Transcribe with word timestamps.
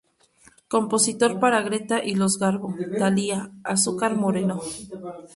Compositor 0.67 1.37
para 1.39 1.61
Greta 1.61 2.03
y 2.03 2.15
los 2.15 2.39
Garbo, 2.39 2.75
Thalía, 2.97 3.51
Azúcar 3.63 4.15
Moreno. 4.15 4.59